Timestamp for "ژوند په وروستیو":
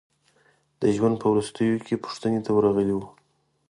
0.95-1.83